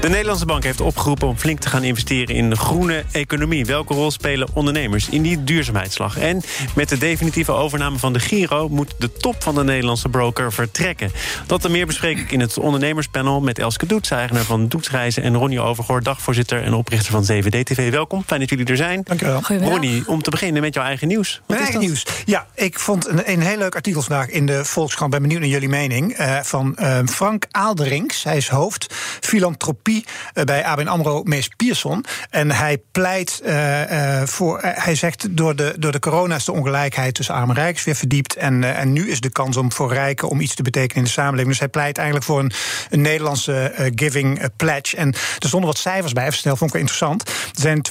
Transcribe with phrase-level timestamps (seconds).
[0.00, 3.64] De Nederlandse Bank heeft opgeroepen om flink te gaan investeren in de groene economie.
[3.64, 6.18] Welke rol spelen ondernemers in die duurzaamheidsslag?
[6.18, 6.42] En
[6.74, 11.12] met de definitieve overname van de Giro moet de top van de Nederlandse broker vertrekken.
[11.46, 15.36] Dat en meer bespreek ik in het ondernemerspanel met Elske Doets, eigenaar van Doetsreizen, en
[15.36, 17.90] Ronnie Overgoor, dagvoorzitter en oprichter van 7D-TV.
[17.90, 19.00] Welkom, fijn dat jullie er zijn.
[19.04, 19.68] Dank je wel.
[19.70, 21.40] Ronnie, om te beginnen met jouw eigen nieuws.
[21.46, 22.06] Mijn eigen nieuws.
[22.24, 25.10] Ja, ik vond een, een heel leuk artikel vandaag in de Volkskrant.
[25.10, 26.18] Ben benieuwd naar jullie mening.
[26.20, 28.24] Uh, van uh, Frank Aalderings.
[28.24, 32.04] Hij is hoofd filantropie uh, bij ABN AMRO Mees Pierson.
[32.30, 34.58] En hij pleit uh, voor...
[34.62, 37.94] hij zegt, door de, door de corona is de ongelijkheid tussen arm en rijk weer
[37.94, 38.36] verdiept.
[38.36, 41.10] En, en nu is de kans om voor rijken om iets te betekenen in de
[41.10, 41.48] samenleving.
[41.48, 42.52] Dus hij pleit eigenlijk voor een,
[42.90, 44.96] een Nederlandse giving pledge.
[44.96, 47.28] En er stonden wat cijfers bij, even snel, vond ik wel interessant.
[47.28, 47.86] Er zijn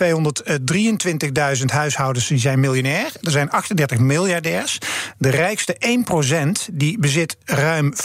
[1.60, 3.12] 223.000 huishoudens die zijn miljonair.
[3.22, 4.78] Er zijn 38 miljardairs.
[5.18, 5.78] De rijkste
[6.70, 7.98] 1% die bezit ruim 25%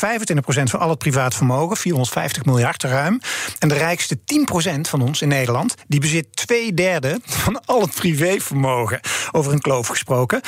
[0.45, 1.77] van al het privaat vermogen.
[1.77, 3.21] 450 miljard ruim.
[3.59, 7.95] En de rijkste 10% van ons in Nederland, die bezit twee derde van al het
[7.95, 9.01] privévermogen.
[9.33, 10.41] Over een kloof gesproken.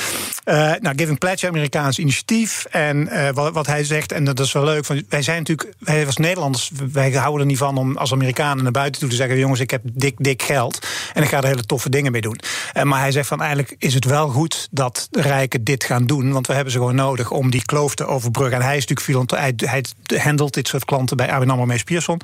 [0.45, 2.65] Uh, nou, Giving Pledge, Amerikaans initiatief.
[2.65, 5.73] En uh, wat, wat, hij zegt, en dat is wel leuk, van, wij zijn natuurlijk,
[5.79, 9.15] wij als Nederlanders, wij houden er niet van om als Amerikanen naar buiten toe te
[9.15, 10.87] zeggen: jongens, ik heb dik, dik geld.
[11.13, 12.39] En ik ga er hele toffe dingen mee doen.
[12.73, 16.05] Uh, maar hij zegt van eigenlijk is het wel goed dat de rijken dit gaan
[16.05, 16.31] doen.
[16.31, 18.57] Want we hebben ze gewoon nodig om die kloof te overbruggen.
[18.57, 19.83] En hij is natuurlijk veel, hij, hij
[20.19, 22.19] handelt dit soort klanten bij ABN Mees Pierson.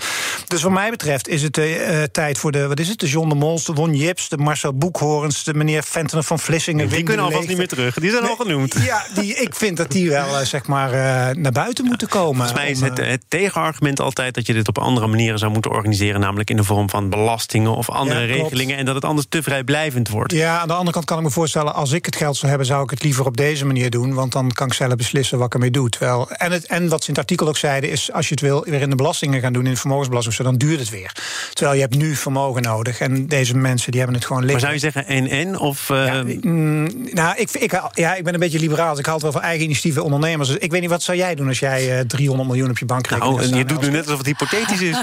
[0.48, 3.30] Dus wat mij betreft is het uh, tijd voor de, wat is het, de John
[3.30, 6.90] de Mols, de Won Jips, de Marcel Boekhorens, de meneer Ventenen van Vlissingen.
[6.90, 8.76] Die kunnen alvast niet meer terug, die zijn al genoemd.
[8.84, 12.36] Ja, die, ik vind dat die wel, uh, zeg maar, uh, naar buiten moeten komen.
[12.36, 15.72] Volgens mij is het, het, tegenargument altijd dat je dit op andere manieren zou moeten
[15.72, 19.28] organiseren, namelijk in de vorm van belastingen of andere ja, regelingen, en dat het anders
[19.30, 20.34] te vrijblijvend wordt.
[20.34, 22.68] Ja, aan de andere kant kan ik me voorstellen, als ik het geld zou hebben,
[22.68, 25.48] zou ik het liever op deze manier doen, want dan kan ik zelf beslissen wat
[25.48, 25.90] ik ermee doe.
[25.90, 28.44] Terwijl, en, het, en wat ze in het artikel ook zeiden, is als je het
[28.44, 31.16] wil weer in de belastingen gaan doen, in de vermogensbelasting, dan duurt het weer.
[31.54, 33.00] Terwijl je hebt nu vermogen nodig.
[33.00, 34.70] En deze mensen die hebben het gewoon liggen.
[34.70, 35.60] Maar zou je zeggen en-en?
[35.60, 36.06] Of, uh...
[36.06, 38.90] ja, mm, nou, ik, ik, ja, ik ben een beetje liberaal.
[38.90, 40.50] Dus ik haal wel van eigen initiatieven ondernemers.
[40.50, 42.86] Dus ik weet niet, wat zou jij doen als jij uh, 300 miljoen op je
[42.86, 44.98] bankrekening Nou, en je doet nu net alsof het hypothetisch is.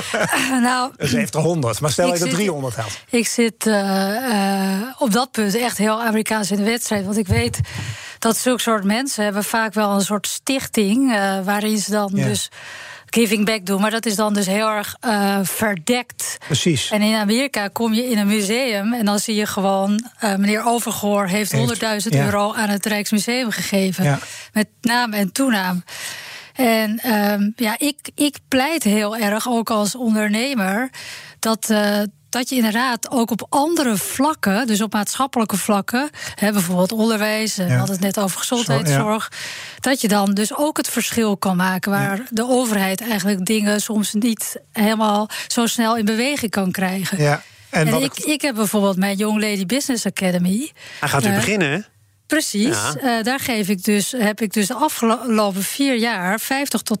[0.62, 2.98] nou, ze heeft er 100, maar stel je er 300 had.
[3.10, 7.04] Ik zit uh, op dat punt echt heel Amerikaans in de wedstrijd.
[7.04, 7.60] Want ik weet
[8.18, 11.12] dat zulke soort mensen hebben vaak wel een soort stichting...
[11.12, 12.26] Uh, waarin ze dan ja.
[12.26, 12.50] dus
[13.14, 13.80] giving back doen.
[13.80, 16.36] Maar dat is dan dus heel erg uh, verdekt.
[16.46, 16.90] Precies.
[16.90, 20.04] En in Amerika kom je in een museum en dan zie je gewoon...
[20.24, 21.60] Uh, meneer Overgoor heeft 100.000
[22.08, 22.24] ja.
[22.24, 24.04] euro aan het Rijksmuseum gegeven.
[24.04, 24.18] Ja.
[24.52, 25.84] Met naam en toenaam.
[26.54, 30.90] En um, ja, ik, ik pleit heel erg, ook als ondernemer...
[31.38, 32.00] dat, uh,
[32.34, 37.64] dat je inderdaad ook op andere vlakken, dus op maatschappelijke vlakken, hè, bijvoorbeeld onderwijs, we
[37.64, 37.76] ja.
[37.76, 39.36] hadden het net over gezondheidszorg, ja.
[39.80, 42.24] dat je dan dus ook het verschil kan maken waar ja.
[42.30, 47.18] de overheid eigenlijk dingen soms niet helemaal zo snel in beweging kan krijgen.
[47.18, 47.42] Ja.
[47.70, 50.70] En, en ik, ik heb bijvoorbeeld mijn Young Lady Business Academy.
[51.00, 51.78] Hij gaat weer uh, beginnen, hè?
[52.26, 52.76] Precies.
[52.76, 53.18] Ja.
[53.18, 56.98] Uh, daar geef ik dus, heb ik dus de afgelopen vier jaar 50 tot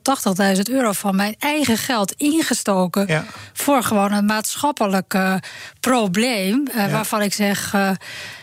[0.56, 3.06] 80.000 euro van mijn eigen geld ingestoken.
[3.06, 3.24] Ja.
[3.52, 5.34] Voor gewoon een maatschappelijk uh,
[5.90, 6.68] probleem.
[6.68, 6.90] Uh, ja.
[6.90, 7.72] Waarvan ik zeg.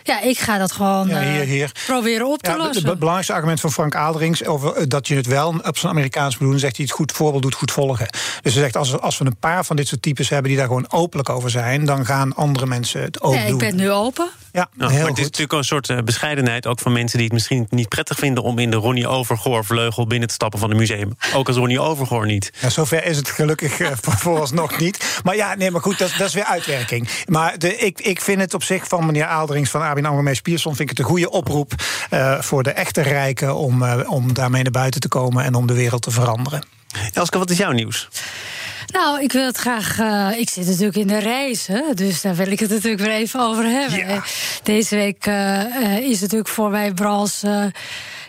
[0.02, 1.72] ja, ik ga dat gewoon hier, hier.
[1.86, 2.86] proberen op te lossen.
[2.86, 6.50] Het belangrijkste argument van Frank Aderings over dat je het wel op zijn Amerikaans moet
[6.50, 8.08] doen, zegt hij het goed voorbeeld doet goed volgen.
[8.42, 10.66] Dus hij zegt als, als we een paar van dit soort types hebben die daar
[10.66, 13.52] gewoon openlijk over zijn, dan gaan andere mensen het ook ja, doen.
[13.52, 14.30] Ik ben nu open.
[14.52, 15.08] Ja, nou, heel maar goed.
[15.08, 18.42] het is natuurlijk een soort bescheidenheid ook van mensen die het misschien niet prettig vinden
[18.42, 21.16] om in de Ronnie Overgoor vleugel binnen te stappen van een museum.
[21.34, 22.52] Ook als Ronnie Overgoor niet.
[22.60, 23.90] Ja, zover is het gelukkig uh,
[24.22, 25.20] vooralsnog niet.
[25.24, 27.08] Maar ja, nee, maar goed, dat, dat is weer uitwerking.
[27.32, 30.76] Maar de, ik, ik vind het op zich van meneer Aalderings van ABN AMRO Pierson
[30.76, 31.72] vind ik het een goede oproep
[32.10, 35.66] uh, voor de echte rijken om, uh, om daarmee naar buiten te komen en om
[35.66, 36.66] de wereld te veranderen.
[37.12, 38.08] Elske, wat is jouw nieuws?
[38.86, 39.98] Nou, ik wil het graag.
[39.98, 43.40] Uh, ik zit natuurlijk in de reizen, dus daar wil ik het natuurlijk weer even
[43.40, 43.98] over hebben.
[43.98, 44.22] Ja.
[44.62, 47.44] Deze week uh, is natuurlijk voor wij Brals.
[47.44, 47.64] Uh,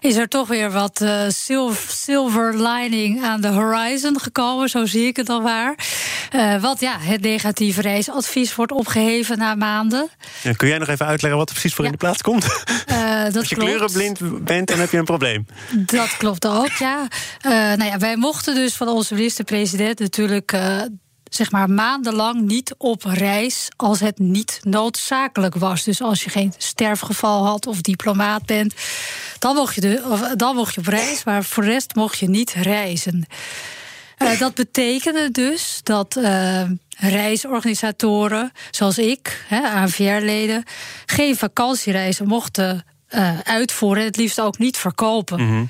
[0.03, 5.07] is er toch weer wat uh, silver, silver lining aan de horizon gekomen, zo zie
[5.07, 5.75] ik het al waar.
[6.35, 10.09] Uh, wat ja, het negatieve reisadvies wordt opgeheven na maanden.
[10.41, 11.91] Ja, kun jij nog even uitleggen wat er precies voor ja.
[11.91, 12.44] in de plaats komt?
[12.44, 13.71] Uh, dat Als je klopt.
[13.71, 15.45] kleurenblind bent, dan heb je een probleem.
[15.71, 17.07] Dat klopt ook, ja.
[17.41, 20.53] nou ja, wij mochten dus van onze minister-president natuurlijk
[21.35, 25.83] zeg maar maandenlang niet op reis als het niet noodzakelijk was.
[25.83, 28.74] Dus als je geen sterfgeval had of diplomaat bent,
[29.39, 32.53] dan mocht je, dan mocht je op reis, maar voor de rest mocht je niet
[32.53, 33.25] reizen.
[34.39, 36.19] dat betekende dus dat
[36.97, 40.63] reisorganisatoren, zoals ik, ANVR-leden,
[41.06, 42.85] geen vakantiereizen mochten
[43.44, 44.03] uitvoeren.
[44.03, 45.47] Het liefst ook niet verkopen.
[45.47, 45.63] Mhm.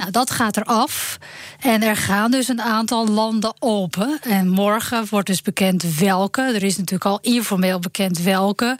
[0.00, 1.18] Nou, dat gaat eraf.
[1.60, 4.18] En er gaan dus een aantal landen open.
[4.22, 6.42] En morgen wordt dus bekend welke.
[6.42, 8.78] Er is natuurlijk al informeel bekend welke.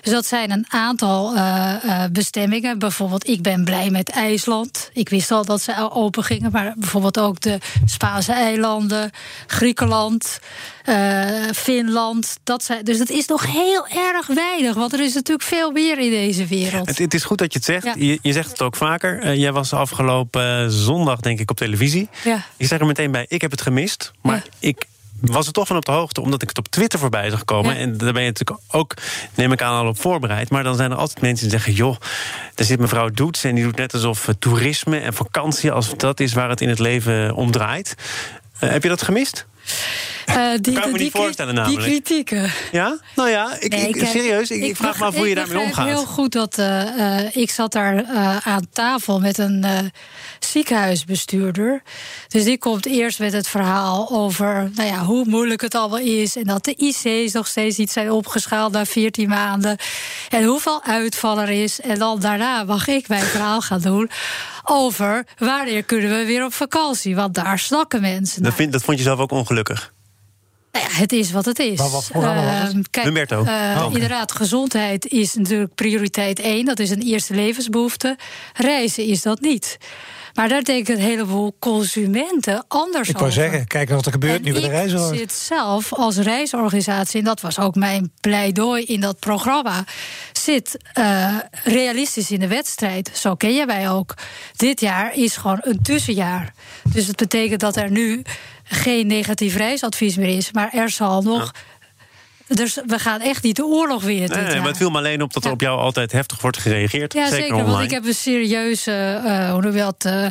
[0.00, 2.78] Dus dat zijn een aantal uh, uh, bestemmingen.
[2.78, 4.90] Bijvoorbeeld, ik ben blij met IJsland.
[4.92, 6.52] Ik wist al dat ze open gingen.
[6.52, 9.10] Maar bijvoorbeeld ook de Spaanse eilanden,
[9.46, 10.38] Griekenland.
[10.88, 12.36] Uh, Finland.
[12.44, 14.74] Dat zijn, dus het is nog heel erg weinig.
[14.74, 16.88] Want er is natuurlijk veel meer in deze wereld.
[16.88, 17.98] Het, het is goed dat je het zegt.
[17.98, 19.24] Je, je, zegt het ook vaker.
[19.24, 22.08] Uh, jij was afgelopen zondag, denk ik, op televisie.
[22.24, 22.44] Ja.
[22.56, 24.12] Ik zeg er meteen bij: ik heb het gemist.
[24.22, 24.86] Maar ik
[25.20, 27.76] was er toch van op de hoogte, omdat ik het op Twitter voorbij zag komen.
[27.76, 28.94] En daar ben je natuurlijk ook,
[29.34, 30.50] neem ik aan, al op voorbereid.
[30.50, 31.96] Maar dan zijn er altijd mensen die zeggen: joh,
[32.54, 36.32] daar zit mevrouw Doets en die doet net alsof toerisme en vakantie, als dat is
[36.32, 37.94] waar het in het leven om draait.
[38.60, 39.46] Uh, heb je dat gemist?
[40.36, 41.84] Uh, die, kan ik me niet voorstellen namelijk.
[41.84, 42.50] Die kritieken.
[42.72, 42.98] Ja?
[43.16, 45.86] Nou ja, ik, ik, serieus, ik, ik vraag me af hoe je daarmee omgaat.
[45.86, 48.04] heel goed dat uh, uh, ik zat daar
[48.44, 49.64] aan tafel met een
[50.44, 51.82] ziekenhuisbestuurder.
[52.28, 56.36] Dus die komt eerst met het verhaal over nou ja, hoe moeilijk het allemaal is...
[56.36, 59.78] en dat de IC's nog steeds niet zijn opgeschaald na 14 maanden...
[60.28, 61.80] en hoeveel uitval er is.
[61.80, 64.10] En dan daarna mag ik mijn verhaal gaan doen
[64.64, 67.14] over wanneer kunnen we weer op vakantie.
[67.14, 69.92] Want daar snakken mensen dat, vind, dat vond je zelf ook ongelukkig?
[70.72, 71.78] Nou ja, het is wat het is.
[71.78, 73.44] Maar wat programma uh, kijk, Humberto.
[73.44, 76.64] Uh, oh, Inderdaad, gezondheid is natuurlijk prioriteit één.
[76.64, 78.16] Dat is een eerste levensbehoefte.
[78.54, 79.78] Reizen is dat niet.
[80.34, 83.28] Maar daar denken een heleboel consumenten anders ik over.
[83.28, 85.12] Ik wou zeggen, kijk wat er gebeurt nu bij de reizen.
[85.12, 89.84] Ik zit zelf als reisorganisatie, en dat was ook mijn pleidooi in dat programma...
[90.32, 93.10] zit uh, realistisch in de wedstrijd.
[93.14, 94.14] Zo ken je mij ook.
[94.56, 96.52] Dit jaar is gewoon een tussenjaar.
[96.92, 98.22] Dus het betekent dat er nu
[98.70, 100.52] geen negatief reisadvies meer is...
[100.52, 101.52] maar er zal nog...
[102.54, 104.28] Dus we gaan echt niet de oorlog weer.
[104.28, 106.58] Nee, nee maar het viel me alleen op dat er op jou altijd heftig wordt
[106.58, 107.12] gereageerd.
[107.12, 107.64] Ja, zeker.
[107.64, 109.20] want ik heb een serieuze.
[109.24, 110.04] Uh, hoe noem je dat?
[110.06, 110.26] Uh,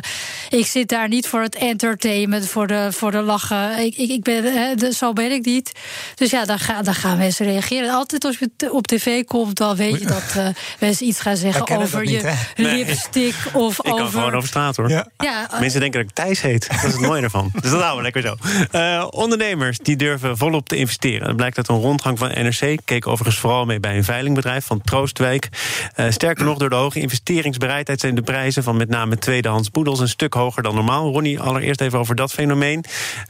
[0.48, 3.78] ik zit daar niet voor het entertainment, voor de, voor de lachen.
[3.78, 5.72] Ik, ik, ik ben, uh, zo ben ik niet.
[6.14, 7.90] Dus ja, dan, ga, dan gaan mensen reageren.
[7.90, 12.08] Altijd als je op tv komt, dan weet je dat mensen iets gaan zeggen over
[12.08, 13.34] je lipstick.
[13.52, 14.02] Of ik over...
[14.02, 14.88] kan gewoon over straat hoor.
[14.88, 15.08] Ja.
[15.16, 16.68] ja mensen denken dat ik Thijs heet.
[16.68, 17.50] Dat is het mooie ervan.
[17.60, 18.36] Dus dat houden we lekker
[18.72, 19.06] zo.
[19.08, 21.26] ondernemers die durven volop te investeren.
[21.26, 22.78] Dat blijkt uit een rondgang van NRC.
[22.84, 25.48] Keek overigens vooral mee bij een veilingbedrijf van Troostwijk.
[25.96, 30.00] Uh, sterker nog, door de hoge investeringsbereidheid zijn de prijzen van met name tweedehands poedels
[30.00, 31.12] een stuk hoger dan normaal.
[31.12, 32.84] Ronnie, allereerst even over dat fenomeen.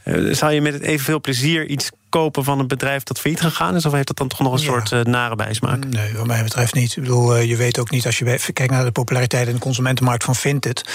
[0.05, 3.85] Uh, zou je met evenveel plezier iets kopen van een bedrijf dat failliet gegaan is?
[3.85, 5.85] Of heeft dat dan toch nog een soort uh, nare bijsmaak?
[5.85, 6.95] Nee, wat mij betreft niet.
[6.95, 9.59] Ik bedoel, uh, je weet ook niet als je kijkt naar de populariteit in de
[9.59, 10.89] consumentenmarkt van Vinted.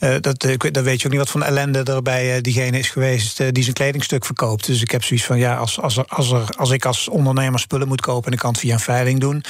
[0.00, 3.54] Uh, dat, dan weet je ook niet wat voor ellende er bij diegene is geweest
[3.54, 4.66] die zijn kledingstuk verkoopt.
[4.66, 7.60] Dus ik heb zoiets van ja, als, als, er, als, er, als ik als ondernemer
[7.60, 9.44] spullen moet kopen en ik kan het via een veiling doen,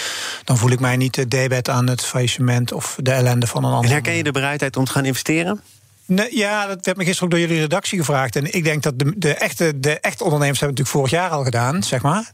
[0.44, 3.84] dan voel ik mij niet debet aan het faillissement of de ellende van een ander.
[3.84, 5.60] En herken je de bereidheid om te gaan investeren?
[6.08, 8.36] Nee, ja, dat werd me gisteren ook door jullie redactie gevraagd.
[8.36, 11.30] En ik denk dat de, de, echte, de echte ondernemers hebben het natuurlijk vorig jaar
[11.30, 12.30] al gedaan, zeg maar.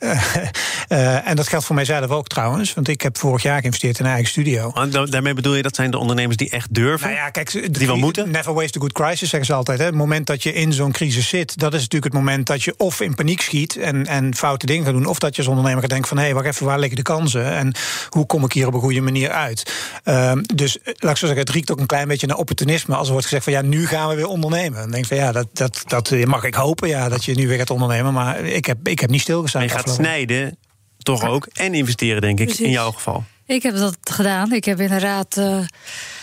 [0.89, 2.75] uh, en dat geldt voor mijzelf ook trouwens.
[2.75, 4.71] Want ik heb vorig jaar geïnvesteerd in een eigen studio.
[4.75, 7.09] Maar daarmee bedoel je dat zijn de ondernemers die echt durven?
[7.09, 8.31] Nou ja, kijk, die wel moeten?
[8.31, 9.79] Never waste a good crisis, zeggen ze altijd.
[9.79, 9.85] Hè.
[9.85, 12.75] Het moment dat je in zo'n crisis zit, dat is natuurlijk het moment dat je
[12.77, 15.07] of in paniek schiet en, en foute dingen gaat doen.
[15.07, 17.03] Of dat je als ondernemer gaat denken van hé, hey, wacht even, waar liggen de
[17.03, 17.53] kansen?
[17.53, 17.75] En
[18.09, 19.73] hoe kom ik hier op een goede manier uit?
[20.05, 22.95] Uh, dus laat ik zo zeggen, het riekt ook een klein beetje naar opportunisme.
[22.95, 24.81] Als er wordt gezegd van ja, nu gaan we weer ondernemen.
[24.81, 27.49] Dan denk ik van ja, dat, dat, dat mag ik hopen ja, dat je nu
[27.49, 28.13] weer gaat ondernemen.
[28.13, 29.63] Maar ik heb, ik heb niet stilgestaan.
[29.63, 30.59] je gaat snijden,
[30.99, 31.47] toch ook.
[31.53, 33.25] En investeren, denk ik, in jouw geval.
[33.47, 34.53] Ik heb dat gedaan.
[34.53, 35.67] Ik heb inderdaad uh, nou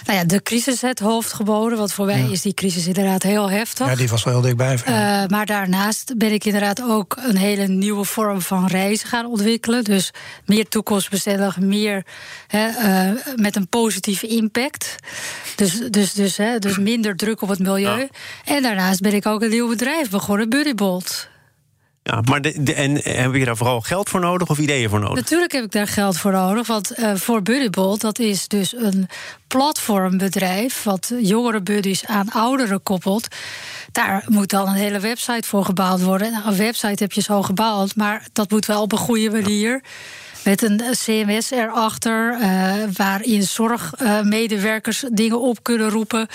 [0.05, 1.77] ja, de crisis het hoofd geboden.
[1.77, 3.87] Want voor mij is die crisis inderdaad heel heftig.
[3.87, 4.73] Ja, die was wel heel dichtbij.
[4.73, 9.83] Uh, maar daarnaast ben ik inderdaad ook een hele nieuwe vorm van reizen gaan ontwikkelen.
[9.83, 10.11] Dus
[10.45, 12.05] meer toekomstbestendig, meer
[12.55, 14.95] uh, met een positieve impact.
[15.55, 18.07] Dus, dus, dus, hè, dus minder druk op het milieu.
[18.45, 21.29] En daarnaast ben ik ook een nieuw bedrijf begonnen, Buddybolt.
[22.03, 25.15] Ja, maar de, en heb je daar vooral geld voor nodig of ideeën voor nodig?
[25.15, 26.67] Natuurlijk heb ik daar geld voor nodig.
[26.67, 29.09] Want uh, voor Buddybolt, dat is dus een
[29.47, 30.83] platformbedrijf...
[30.83, 33.27] wat jongere buddies aan ouderen koppelt.
[33.91, 36.31] Daar moet dan een hele website voor gebouwd worden.
[36.31, 39.83] Nou, een website heb je zo gebouwd, maar dat moet wel op een goede manier
[40.43, 46.27] met een CMS erachter, uh, waarin zorgmedewerkers uh, dingen op kunnen roepen.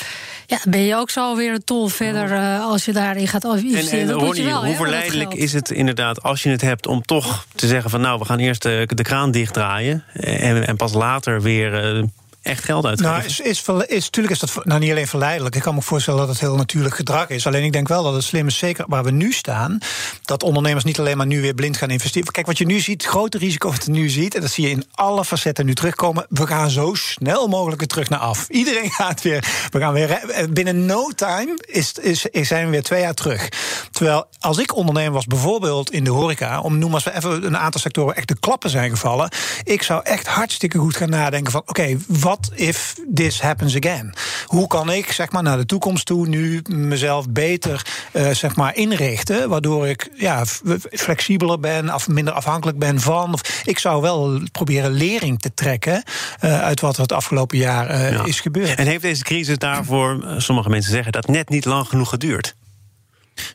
[0.47, 4.01] Ja, ben je ook zo weer een tol verder uh, als je daarin gaat investeren.
[4.01, 7.47] En, en Ronnie, wel, hoe verleidelijk is het inderdaad als je het hebt om toch
[7.55, 11.43] te zeggen van nou, we gaan eerst de, de kraan dichtdraaien en, en pas later
[11.43, 12.05] weer
[12.47, 13.13] echt geld uitgeven.
[13.13, 15.55] Nou, is, is, is, natuurlijk is dat nou, niet alleen verleidelijk.
[15.55, 17.47] Ik kan me voorstellen dat het heel natuurlijk gedrag is.
[17.47, 19.79] Alleen ik denk wel dat het slim is, zeker waar we nu staan,
[20.25, 22.33] dat ondernemers niet alleen maar nu weer blind gaan investeren.
[22.33, 24.65] Kijk, wat je nu ziet, het grote risico wat je nu ziet, en dat zie
[24.65, 26.27] je in alle facetten nu terugkomen.
[26.29, 28.49] We gaan zo snel mogelijk weer terug naar af.
[28.49, 29.45] Iedereen gaat weer.
[29.71, 33.49] We gaan weer binnen no time is, is, zijn we weer twee jaar terug.
[33.91, 37.81] Terwijl als ik ondernemer was, bijvoorbeeld in de horeca, om noem maar even een aantal
[37.81, 39.31] sectoren echt de klappen zijn gevallen.
[39.65, 44.15] Ik zou echt hartstikke goed gaan nadenken van oké, wat if this happens again?
[44.45, 48.77] Hoe kan ik zeg maar naar de toekomst toe nu mezelf beter uh, zeg maar
[48.77, 50.45] inrichten, waardoor ik ja,
[50.91, 53.33] flexibeler ben of minder afhankelijk ben van.
[53.33, 56.03] Of ik zou wel proberen lering te trekken
[56.45, 58.75] uh, uit wat er het afgelopen jaar uh, is gebeurd.
[58.75, 62.55] En heeft deze crisis daarvoor, sommige mensen zeggen dat net niet lang genoeg geduurd?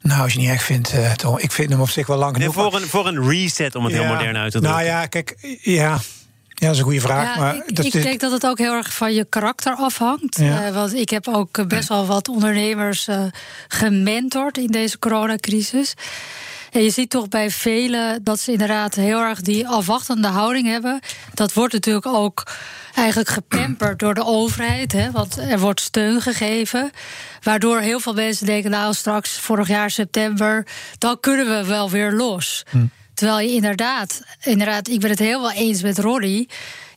[0.01, 2.35] Nou, als je niet echt vindt, uh, toch, ik vind hem op zich wel lang
[2.35, 2.55] genoeg.
[2.55, 4.83] Nee, voor, een, voor een reset, om het heel modern uit te drukken.
[4.83, 6.00] Nou ja, kijk, ja,
[6.62, 7.38] ja, dat is een goede vraag.
[7.38, 10.38] maar ik, dat ik denk dat het ook heel erg van je karakter afhangt.
[10.38, 10.68] Ja.
[10.68, 13.24] Uh, want ik heb ook best wel wat ondernemers uh,
[13.68, 15.94] gementord in deze coronacrisis.
[16.72, 21.00] En je ziet toch bij velen dat ze inderdaad heel erg die afwachtende houding hebben.
[21.34, 22.44] Dat wordt natuurlijk ook
[22.96, 24.91] eigenlijk gepamperd door de overheid.
[24.91, 26.91] Hè, want er wordt steun gegeven.
[27.41, 30.65] Waardoor heel veel mensen denken: nou, straks vorig jaar september,
[30.98, 32.63] dan kunnen we wel weer los.
[32.70, 32.86] Hm.
[33.21, 36.45] Terwijl je inderdaad, inderdaad, ik ben het heel wel eens met Roddy.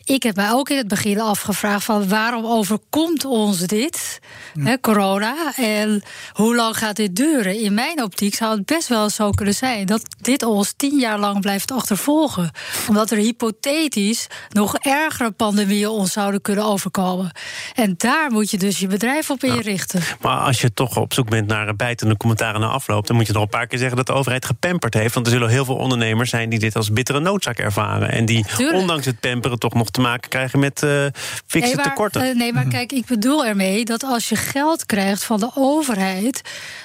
[0.06, 4.20] Ik heb mij ook in het begin afgevraagd van waarom overkomt ons dit,
[4.58, 7.60] hè, corona, en hoe lang gaat dit duren?
[7.60, 11.18] In mijn optiek zou het best wel zo kunnen zijn dat dit ons tien jaar
[11.18, 12.50] lang blijft achtervolgen,
[12.88, 17.30] omdat er hypothetisch nog ergere pandemieën ons zouden kunnen overkomen.
[17.74, 20.02] En daar moet je dus je bedrijf op inrichten.
[20.20, 23.32] maar als je toch op zoek bent naar bijtende commentaren na afloop, dan moet je
[23.32, 25.76] nog een paar keer zeggen dat de overheid gepamperd heeft, want er zullen heel veel
[25.76, 28.10] ondernemers zijn die dit als bittere noodzaak ervaren.
[28.10, 31.06] En die ondanks het pamperen toch nog te maken krijgen met uh,
[31.46, 32.26] fikse nee, tekorten.
[32.26, 36.40] Uh, nee, maar kijk, ik bedoel ermee dat als je geld krijgt van de overheid,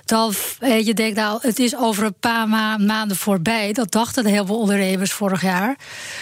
[0.06, 3.74] dan uh, je denkt, nou, het is over een paar ma maanden voorbij.
[3.74, 5.75] Dat dachten heel veel ondernemers vorig jaar.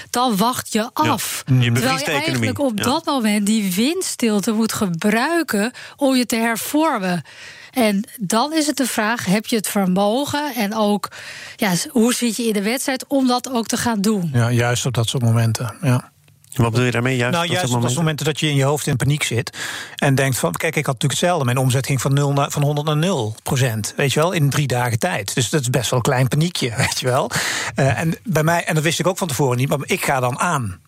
[0.09, 1.43] Dan wacht je af.
[1.45, 2.83] Ja, je Terwijl je eigenlijk op ja.
[2.83, 7.23] dat moment die windstilte moet gebruiken om je te hervormen.
[7.71, 11.11] En dan is het de vraag: heb je het vermogen en ook
[11.55, 14.29] ja, hoe zit je in de wedstrijd om dat ook te gaan doen?
[14.33, 15.75] Ja, juist op dat soort momenten.
[15.81, 16.11] Ja.
[16.57, 17.15] Wat bedoel je daarmee?
[17.15, 19.57] Juist nou, juist op het moment dat je in je hoofd in paniek zit.
[19.95, 21.45] En denkt van, kijk, ik had natuurlijk hetzelfde.
[21.45, 23.93] Mijn omzet ging van, 0 naar, van 100 naar 0 procent.
[23.95, 25.35] Weet je wel, in drie dagen tijd.
[25.35, 27.31] Dus dat is best wel een klein paniekje, weet je wel.
[27.75, 30.19] Uh, en bij mij, en dat wist ik ook van tevoren niet, maar ik ga
[30.19, 30.79] dan aan.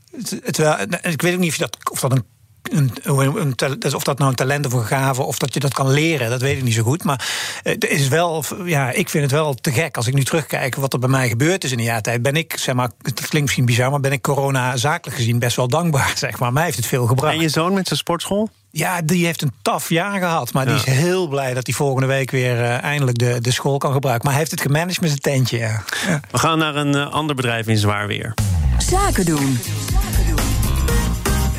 [0.51, 2.23] Terwijl, ik weet ook niet of, dat, of dat een
[2.63, 5.89] een, een, of dat nou een talent of een gave of dat je dat kan
[5.89, 7.03] leren, dat weet ik niet zo goed.
[7.03, 7.27] Maar
[7.63, 10.93] het is wel, ja, ik vind het wel te gek als ik nu terugkijk wat
[10.93, 12.21] er bij mij gebeurd is in een jaar tijd.
[12.21, 15.55] Ben ik, zeg maar, het klinkt misschien bizar, maar ben ik corona zakelijk gezien best
[15.55, 16.53] wel dankbaar, zeg maar.
[16.53, 17.33] Mij heeft het veel gebracht.
[17.33, 18.49] En je zoon met zijn sportschool?
[18.71, 20.53] Ja, die heeft een taf jaar gehad.
[20.53, 23.77] Maar die is heel blij dat hij volgende week weer uh, eindelijk de, de school
[23.77, 24.25] kan gebruiken.
[24.25, 25.57] Maar hij heeft het gemanaged met zijn tentje.
[25.57, 25.83] Ja.
[26.31, 28.33] We gaan naar een uh, ander bedrijf in zwaar weer.
[28.77, 29.59] Zaken doen.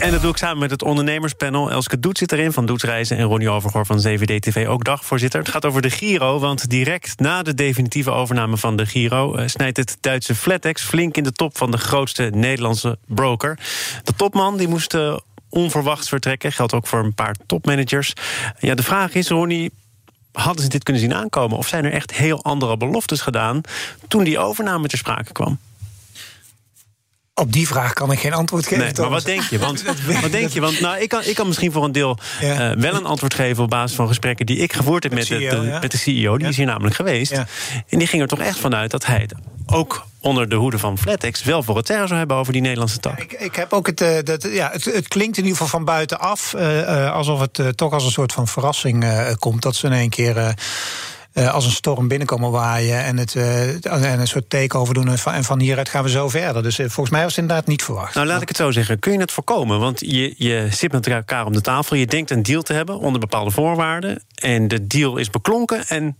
[0.00, 1.70] En dat doe ik samen met het ondernemerspanel.
[1.70, 5.40] Elske Doet zit erin van Doetsreizen en Ronnie Overgoor van CVD-TV, ook dagvoorzitter.
[5.40, 9.36] Het gaat over de Giro, want direct na de definitieve overname van de Giro...
[9.36, 13.58] Uh, snijdt het Duitse Flatex flink in de top van de grootste Nederlandse broker.
[14.04, 15.16] De topman die moest uh,
[15.48, 18.12] onverwachts vertrekken, geldt ook voor een paar topmanagers.
[18.58, 19.72] Ja, de vraag is, Ronnie,
[20.32, 21.58] hadden ze dit kunnen zien aankomen?
[21.58, 23.60] Of zijn er echt heel andere beloftes gedaan
[24.08, 25.58] toen die overname ter sprake kwam?
[27.40, 28.84] Op die vraag kan ik geen antwoord geven.
[28.84, 29.58] Nee, maar wat denk je?
[29.58, 29.82] Want,
[30.22, 30.60] wat denk je?
[30.60, 32.70] Want nou, ik, kan, ik kan misschien voor een deel ja.
[32.70, 35.38] uh, wel een antwoord geven op basis van gesprekken die ik gevoerd heb met, met,
[35.38, 35.78] CEO, de, ja.
[35.78, 36.38] met de CEO.
[36.38, 37.32] Die is hier namelijk geweest.
[37.32, 39.28] En die ging er toch echt vanuit dat hij
[39.66, 42.98] ook onder de hoede van Flatex wel voor het zeggen zou hebben over die Nederlandse
[42.98, 43.20] tak.
[43.20, 45.84] ik, ik, heb ook het, uh, dat, ja, het, het, klinkt in ieder geval van
[45.84, 49.04] buitenaf uh, alsof het toch als een soort van verrassing
[49.38, 50.54] komt dat ze in één keer
[51.34, 55.08] uh, als een storm binnenkomen waaien en, het, uh, en een soort takeover doen.
[55.08, 56.62] En van, en van hieruit gaan we zo verder.
[56.62, 58.14] Dus uh, volgens mij was het inderdaad niet verwacht.
[58.14, 58.98] Nou, laat ik het zo zeggen.
[58.98, 59.78] Kun je het voorkomen?
[59.78, 61.96] Want je, je zit met elkaar om de tafel.
[61.96, 64.22] Je denkt een deal te hebben onder bepaalde voorwaarden.
[64.34, 66.18] En de deal is beklonken en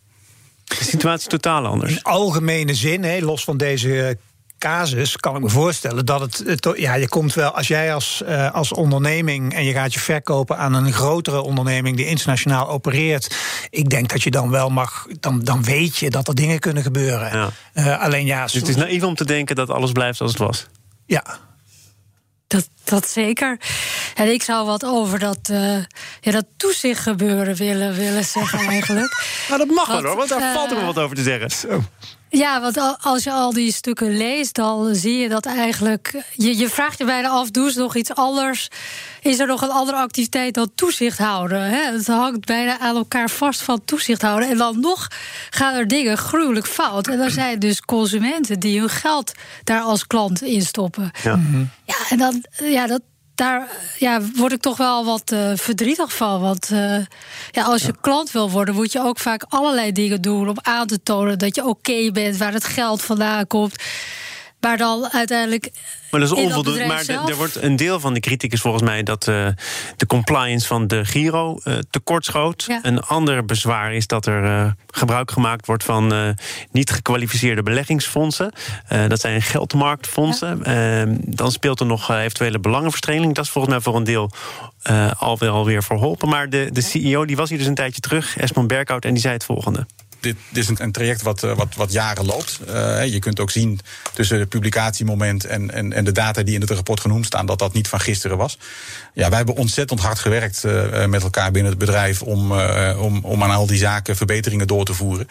[0.64, 1.93] de situatie is totaal anders.
[1.93, 4.19] In algemene zin, los van deze
[4.61, 8.23] casus kan ik me voorstellen dat het, het, ja, je komt wel als jij als,
[8.29, 13.37] uh, als onderneming en je gaat je verkopen aan een grotere onderneming die internationaal opereert.
[13.71, 16.83] Ik denk dat je dan wel mag, dan, dan weet je dat er dingen kunnen
[16.83, 17.33] gebeuren.
[17.33, 17.50] Ja.
[17.75, 20.40] Uh, alleen ja, dus het is naïef om te denken dat alles blijft zoals het
[20.40, 20.67] was.
[21.07, 21.25] Ja.
[22.47, 23.61] Dat dat zeker.
[24.14, 25.76] En ik zou wat over dat, uh,
[26.21, 29.23] ja, dat toezicht gebeuren willen, willen zeggen eigenlijk.
[29.49, 31.50] nou, dat mag wel hoor, want daar valt er wel wat over te zeggen.
[31.50, 31.83] Zo.
[32.33, 36.25] Ja, want als je al die stukken leest, dan zie je dat eigenlijk.
[36.35, 38.69] Je, je vraagt je bijna af: ze nog iets anders?
[39.21, 41.63] Is er nog een andere activiteit dan toezicht houden?
[41.63, 41.93] Hè?
[41.93, 44.49] Het hangt bijna aan elkaar vast van toezicht houden.
[44.49, 45.09] En dan nog
[45.51, 47.09] gaan er dingen gruwelijk fout.
[47.09, 49.33] En er zijn dus consumenten die hun geld
[49.65, 51.11] daar als klant in stoppen.
[51.23, 51.41] Ja,
[51.85, 53.01] ja en dan, ja, dat,
[53.41, 53.69] daar
[53.99, 56.41] ja, word ik toch wel wat uh, verdrietig van.
[56.41, 56.97] Want uh,
[57.51, 60.87] ja, als je klant wil worden, moet je ook vaak allerlei dingen doen om aan
[60.87, 63.77] te tonen dat je oké bent, waar het geld vandaan komt.
[64.61, 65.71] Maar dan uiteindelijk.
[66.11, 66.87] Maar dat is onvoldoende.
[66.87, 69.49] Maar er wordt een deel van de kritiek is volgens mij dat uh,
[69.97, 72.64] de compliance van de Giro uh, tekortschoot.
[72.67, 72.79] Ja.
[72.83, 76.37] Een ander bezwaar is dat er uh, gebruik gemaakt wordt van
[76.71, 78.52] niet gekwalificeerde beleggingsfondsen.
[79.09, 80.64] dat zijn geldmarktfondsen.
[80.64, 83.35] Ehm, dan speelt er nog eventuele belangenverstrengeling.
[83.35, 84.31] Dat is volgens mij voor een deel
[85.19, 86.29] alweer, alweer verholpen.
[86.29, 89.23] Maar de, de CEO die was hier dus een tijdje terug, Esmond Berghout, en die
[89.23, 89.87] zei het volgende
[90.21, 92.61] dit, is een, traject wat, eh, wat, wat jaren loopt.
[92.69, 93.81] Uh, je kunt ook zien
[94.12, 97.59] tussen het publicatiemoment en, en, en de data die in het rapport genoemd staan, dat
[97.59, 98.59] dat niet van gisteren was.
[99.15, 102.53] Ja, wij hebben ontzettend hard gewerkt uh, met elkaar binnen het bedrijf om,
[102.99, 105.27] om, om aan al die zaken verbeteringen door te voeren.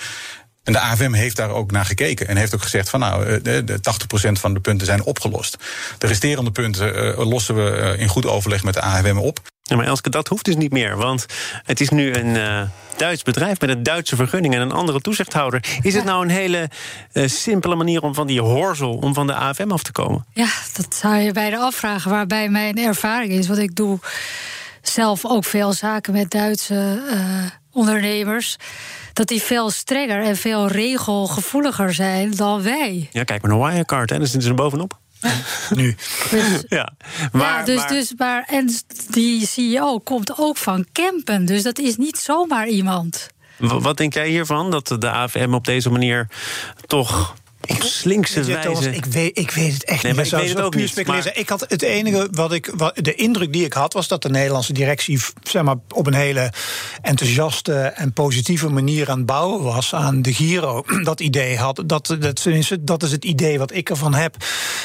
[0.63, 3.79] En de AFM heeft daar ook naar gekeken en heeft ook gezegd van nou, de
[4.27, 5.57] 80% van de punten zijn opgelost.
[5.97, 9.39] De resterende punten lossen we in goed overleg met de AFM op.
[9.69, 10.97] Ja, maar Elske, dat hoeft dus niet meer.
[10.97, 11.25] Want
[11.63, 12.61] het is nu een uh,
[12.97, 15.63] Duits bedrijf met een Duitse vergunning en een andere toezichthouder.
[15.81, 16.69] Is het nou een hele
[17.13, 20.25] uh, simpele manier om van die horzel, om van de AFM af te komen?
[20.33, 22.11] Ja, dat zou je bij de afvragen.
[22.11, 23.99] Waarbij mijn ervaring is, want ik doe
[24.81, 27.19] zelf ook veel zaken met Duitse uh,
[27.71, 28.55] ondernemers.
[29.13, 33.09] Dat die veel strenger en veel regelgevoeliger zijn dan wij.
[33.11, 34.17] Ja, kijk maar naar Wirecard, hè.
[34.17, 34.97] daar zitten ze er bovenop.
[35.75, 35.95] nu.
[36.29, 36.93] Dus, ja,
[37.31, 37.87] maar, ja, dus, maar...
[37.87, 38.69] dus maar, en
[39.09, 43.27] die CEO komt ook van Kempen, dus dat is niet zomaar iemand.
[43.57, 44.71] Wat denk jij hiervan?
[44.71, 46.27] Dat de AFM op deze manier
[46.87, 47.35] toch
[47.69, 48.67] op slinkse wijze.
[48.67, 50.31] Thomas, ik, weet, ik weet het echt nee, niet.
[50.31, 51.07] Maar ik weet het ook niet.
[51.07, 51.31] Maar...
[51.33, 52.71] Ik had het enige wat ik.
[52.75, 55.19] Wat, de indruk die ik had was dat de Nederlandse directie.
[55.43, 56.51] zeg maar op een hele
[57.01, 60.83] enthousiaste en positieve manier aan het bouwen was aan de Giro.
[61.09, 61.83] Dat idee had.
[61.85, 62.47] Dat, dat,
[62.79, 64.35] dat is het idee wat ik ervan heb.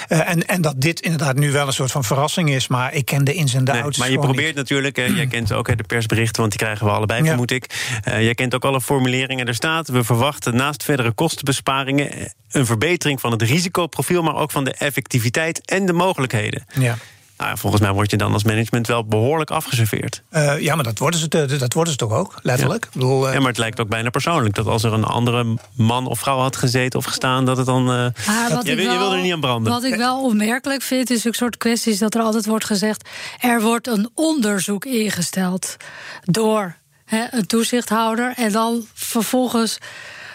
[0.09, 2.69] Uh, en, en dat dit inderdaad nu wel een soort van verrassing is.
[2.69, 3.99] Maar ik ken de ins en de outs.
[3.99, 4.99] Maar je probeert natuurlijk.
[4.99, 7.29] Uh, jij kent ook de persberichten, want die krijgen we allebei, ja.
[7.29, 7.67] vermoed ik.
[8.09, 9.47] Uh, jij kent ook alle formuleringen.
[9.47, 14.65] Er staat: we verwachten naast verdere kostenbesparingen een verbetering van het risicoprofiel, maar ook van
[14.65, 16.65] de effectiviteit en de mogelijkheden.
[16.79, 16.97] Ja.
[17.39, 20.23] Nou, volgens mij word je dan als management wel behoorlijk afgeserveerd.
[20.33, 22.83] Uh, ja, maar dat worden, ze, dat worden ze toch ook, letterlijk?
[22.85, 22.89] Ja.
[22.89, 23.33] Ik bedoel, uh...
[23.33, 24.55] ja, maar het lijkt ook bijna persoonlijk.
[24.55, 27.91] Dat als er een andere man of vrouw had gezeten of gestaan, dat het dan.
[27.91, 28.07] Uh,
[28.49, 29.73] dat, je, wel, je wilde er niet aan branden.
[29.73, 33.09] Wat ik wel opmerkelijk vind, is een soort kwesties dat er altijd wordt gezegd:
[33.41, 35.77] er wordt een onderzoek ingesteld
[36.23, 38.33] door hè, een toezichthouder.
[38.37, 39.79] En dan vervolgens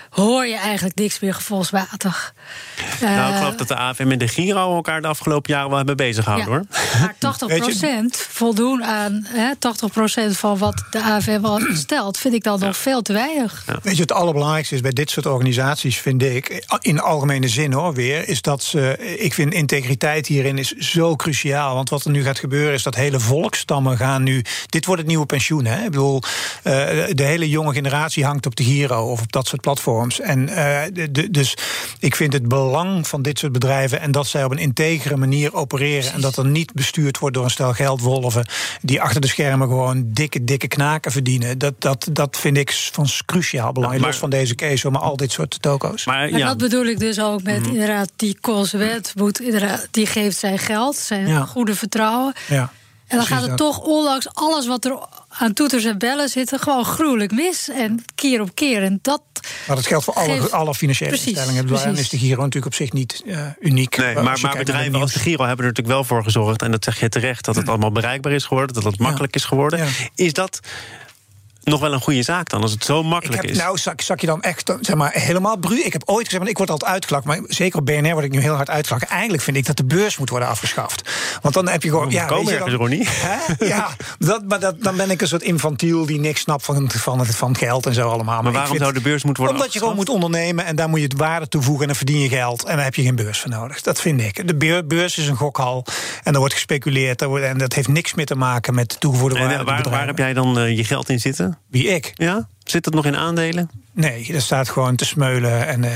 [0.09, 2.33] hoor je eigenlijk niks meer gevolgsmatig.
[3.01, 5.97] Nou, ik geloof dat de AFM en de Giro elkaar de afgelopen jaren wel hebben
[5.97, 6.63] bezig gehouden, hoor.
[6.99, 9.53] Maar 80% voldoen aan hè,
[10.31, 13.65] 80% van wat de AFM al stelt, vind ik dan nog veel te weinig.
[13.81, 17.93] Weet je, het allerbelangrijkste is bij dit soort organisaties, vind ik, in algemene zin hoor,
[17.93, 19.15] weer, is dat ze.
[19.17, 21.75] Ik vind integriteit hierin is zo cruciaal.
[21.75, 24.43] Want wat er nu gaat gebeuren, is dat hele volkstammen gaan nu.
[24.65, 25.77] Dit wordt het nieuwe pensioen, hè?
[25.77, 26.21] Ik bedoel,
[26.63, 26.73] uh,
[27.09, 29.98] de hele jonge generatie hangt op de Giro of op dat soort platforms.
[30.21, 30.81] En uh,
[31.11, 31.57] de, dus
[31.99, 35.53] ik vind het belang van dit soort bedrijven en dat zij op een integere manier
[35.53, 38.45] opereren en dat er niet bestuurd wordt door een stel geldwolven
[38.81, 41.57] die achter de schermen gewoon dikke, dikke knaken verdienen.
[41.57, 43.93] Dat, dat, dat vind ik van cruciaal belang.
[43.93, 46.05] Ja, los van deze case, maar al dit soort toko's.
[46.05, 46.47] Maar, ja.
[46.47, 47.69] dat bedoel ik dus ook met mhm.
[47.69, 52.33] inderdaad die consument moet inderdaad, die geeft zijn geld, zijn goede vertrouwen.
[52.47, 52.71] Ja.
[53.07, 54.99] En dan gaat het toch, ondanks alles wat er
[55.39, 57.69] aan toeters en bellen zitten, gewoon gruwelijk mis.
[57.69, 58.83] En keer op keer.
[58.83, 59.21] En dat.
[59.67, 61.83] Maar dat geldt voor alle, alle financiële precies, instellingen.
[61.83, 63.97] En is de Giro natuurlijk op zich niet uh, uniek.
[63.97, 66.61] Nee, maar, maar bedrijven als de Giro hebben er natuurlijk wel voor gezorgd.
[66.61, 68.75] En dat zeg je terecht, dat het allemaal bereikbaar is geworden.
[68.75, 69.87] Dat het makkelijk is geworden.
[70.15, 70.59] Is dat
[71.69, 73.57] nog wel een goede zaak dan, als het zo makkelijk heb, is.
[73.57, 75.79] Nou, zak, zak je dan echt zeg maar, helemaal bru.
[75.79, 78.39] Ik heb ooit gezegd, ik word altijd uitgelakt, maar zeker op BNR word ik nu
[78.39, 79.03] heel hard uitgelakt.
[79.03, 81.09] Eigenlijk vind ik dat de beurs moet worden afgeschaft.
[81.41, 82.09] Want dan heb je gewoon.
[82.09, 83.09] Ja, komen dan, niet.
[83.59, 87.19] Ja, dat, maar dat, dan ben ik een soort infantiel die niks snapt van, van,
[87.19, 88.41] het, van geld en zo allemaal.
[88.41, 90.99] Maar, waarom zou de beurs moeten worden Omdat je gewoon moet ondernemen en daar moet
[90.99, 92.63] je het waarde toevoegen en dan verdien je geld.
[92.63, 93.81] En daar heb je geen beurs voor nodig.
[93.81, 94.47] Dat vind ik.
[94.47, 95.85] De beurs is een gokhal
[96.23, 97.21] en er wordt gespeculeerd.
[97.21, 99.53] En dat heeft niks meer te maken met toegevoegde waarde.
[99.53, 101.58] En waar, waar heb jij dan uh, je geld in zitten?
[101.67, 102.11] Wie ik?
[102.13, 102.47] Ja?
[102.63, 103.69] Zit het nog in aandelen?
[103.93, 105.91] Nee, er staat gewoon te smeulen en uh,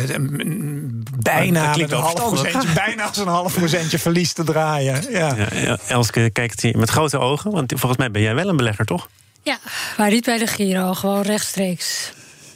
[1.19, 5.11] bijna, een half procentje, bijna als een half procentje verlies te draaien.
[5.11, 5.35] Ja.
[5.53, 9.09] Ja, Elske kijkt met grote ogen, want volgens mij ben jij wel een belegger, toch?
[9.41, 9.57] Ja,
[9.97, 12.13] maar niet bij de Giro, gewoon rechtstreeks.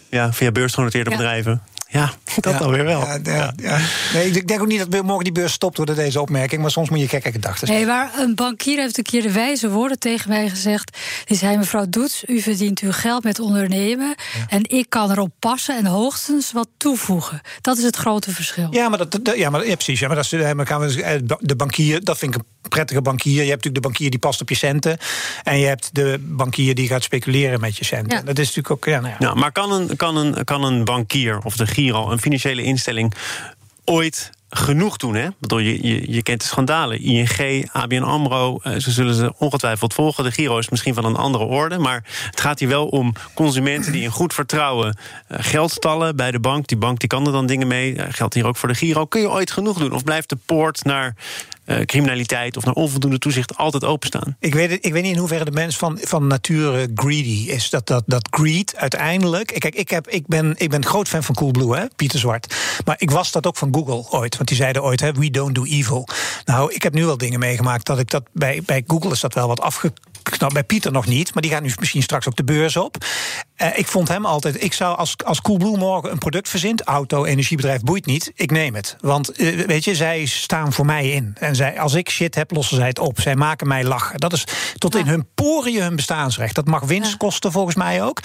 [0.10, 1.62] Ja, via beursgenoteerde bedrijven.
[1.89, 3.00] Ja, dat ja, alweer wel.
[3.00, 3.80] Ja, ja, ja.
[4.13, 6.62] Nee, ik denk ook niet dat morgen die beurs stopt door deze opmerking.
[6.62, 9.69] Maar soms moet je gekke gedachten Nee, maar een bankier heeft een keer de wijze
[9.69, 10.97] woorden tegen mij gezegd.
[11.26, 14.15] Die zei, mevrouw Doets, u verdient uw geld met ondernemen.
[14.47, 17.41] En ik kan erop passen en hoogstens wat toevoegen.
[17.62, 18.67] Dat is het grote verschil.
[18.71, 20.00] Ja, maar, dat, ja, maar ja, precies.
[20.00, 23.02] Ja, maar dat is, eh, gaan we, eh, de bankier, dat vind ik een prettige
[23.02, 23.43] bankier.
[23.43, 24.97] Je hebt natuurlijk de bankier die past op je centen.
[25.43, 28.26] En je hebt de bankier die gaat speculeren met je centen.
[28.26, 28.86] Dat is natuurlijk ook.
[28.86, 29.19] Ja, nou ja.
[29.19, 33.13] Nou, maar kan een, kan, een, kan een bankier of de Giro, een financiële instelling,
[33.85, 35.15] ooit genoeg doen.
[35.15, 35.27] Hè?
[35.39, 37.01] Bedoel, je, je, je kent de schandalen.
[37.01, 40.23] ING, ABN AMRO, eh, ze zullen ze ongetwijfeld volgen.
[40.23, 41.77] De Giro is misschien van een andere orde.
[41.77, 44.97] Maar het gaat hier wel om consumenten die in goed vertrouwen
[45.29, 46.67] uh, geld tallen bij de bank.
[46.67, 47.93] Die bank die kan er dan dingen mee.
[47.93, 49.05] Uh, geldt hier ook voor de Giro.
[49.05, 49.91] Kun je ooit genoeg doen?
[49.91, 51.15] Of blijft de poort naar
[51.67, 54.36] uh, criminaliteit of naar onvoldoende toezicht altijd openstaan.
[54.39, 57.69] Ik weet, ik weet niet in hoeverre de mens van, van nature greedy is.
[57.69, 59.56] Dat, dat, dat greed uiteindelijk.
[59.60, 62.56] Kijk, ik, heb, ik, ben, ik ben groot fan van Coolblue, hè, Pieter Zwart.
[62.86, 64.36] Maar ik was dat ook van Google ooit.
[64.36, 66.08] Want die zeiden ooit: hè, we don't do evil.
[66.45, 69.34] Nou, ik heb nu wel dingen meegemaakt dat ik dat bij, bij Google is dat
[69.34, 69.93] wel wat afge
[70.39, 73.06] nou, bij Pieter nog niet, maar die gaat nu misschien straks ook de beurs op.
[73.62, 77.26] Uh, ik vond hem altijd, ik zou als, als Coolblue morgen een product verzint, auto,
[77.26, 78.96] energiebedrijf, boeit niet, ik neem het.
[79.00, 81.36] Want uh, weet je, zij staan voor mij in.
[81.39, 83.20] En zij, als ik shit heb, lossen zij het op.
[83.20, 84.20] Zij maken mij lachen.
[84.20, 84.43] Dat is
[84.78, 86.56] tot in hun poriën hun bestaansrecht.
[86.56, 87.17] Dat mag winst ja.
[87.17, 88.20] kosten volgens mij ook.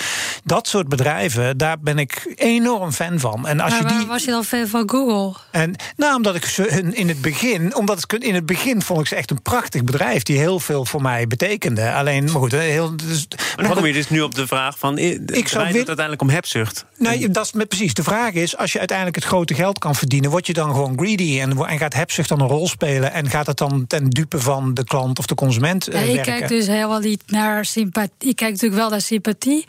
[0.44, 3.46] Dat soort bedrijven, daar ben ik enorm fan van.
[3.46, 5.40] En als maar je die, was je dan fan van Google?
[5.50, 9.06] En, nou, omdat ik ze in het begin, omdat ik in het begin vond ik
[9.06, 11.92] ze echt een prachtig bedrijf die heel veel voor mij betekende.
[11.92, 12.96] Alleen, maar goed, heel.
[12.96, 14.98] Dus, maar dan kom je dus nu op de vraag van.
[15.26, 16.84] Ik zou het uiteindelijk om hebzucht.
[16.98, 17.94] Nee, dat is met, precies.
[17.94, 20.98] De vraag is: als je uiteindelijk het grote geld kan verdienen, word je dan gewoon
[20.98, 24.40] greedy en, en gaat hebzucht dan een rol spelen en gaat het dan ten dupe
[24.40, 28.28] van de klant of de consument uh, ja, ik kijk dus helemaal niet naar sympathie.
[28.28, 29.64] Ik kijk natuurlijk wel naar sympathie,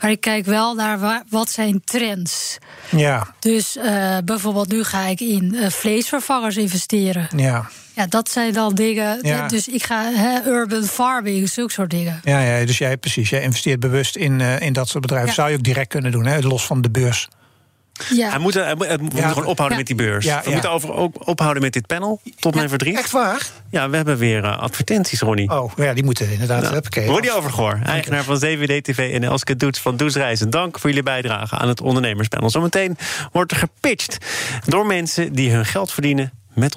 [0.00, 2.58] maar ik kijk wel naar waar, wat zijn trends.
[2.90, 3.34] Ja.
[3.38, 7.28] Dus uh, bijvoorbeeld nu ga ik in uh, vleesvervangers investeren.
[7.36, 7.68] Ja.
[7.98, 9.18] Ja, dat zijn dan dingen.
[9.22, 9.48] Ja.
[9.48, 12.20] Dus ik ga he, urban farming, zulke soort dingen.
[12.24, 13.30] Ja, ja dus jij precies.
[13.30, 15.28] Jij investeert bewust in, uh, in dat soort bedrijven.
[15.28, 15.34] Ja.
[15.34, 17.28] Zou je ook direct kunnen doen, hè, los van de beurs.
[18.14, 18.30] Ja.
[18.30, 19.28] Hij moet, hij moet, hij moet ja.
[19.28, 20.24] gewoon ophouden met die beurs.
[20.24, 22.20] Ja, we moeten over, ook ophouden met dit panel.
[22.38, 22.96] Tot mijn verdriet.
[22.96, 23.46] Echt waar?
[23.70, 25.50] Ja, we hebben weer uh, advertenties, Ronnie.
[25.50, 26.62] Oh, ja, die moeten inderdaad.
[26.62, 27.06] Nou.
[27.06, 30.50] Ronnie Overgoor, eigenaar van CWD-TV en Elske Doets van Does Reizen.
[30.50, 32.50] Dank voor jullie bijdrage aan het ondernemerspanel.
[32.50, 32.96] Zometeen
[33.32, 34.16] wordt er gepitcht
[34.66, 36.76] door mensen die hun geld verdienen met